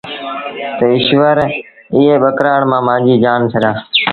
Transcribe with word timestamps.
تا 0.77 0.85
ايٚشور 0.93 1.37
ايئي 1.95 2.13
ٻڪرآڙ 2.23 2.61
مآݩ 2.69 2.83
مآݩجيٚ 2.87 3.21
جآن 3.23 3.41
ڇڏآ۔ 3.51 3.71